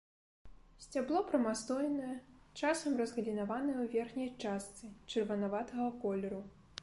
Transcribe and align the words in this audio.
Сцябло 0.83 1.19
прамастойнае, 1.31 2.15
часам 2.59 2.91
разгалінаванае 3.03 3.75
ў 3.83 3.93
верхняй 3.99 4.31
частцы, 4.49 4.91
чырванаватага 5.15 5.89
колеру. 6.07 6.41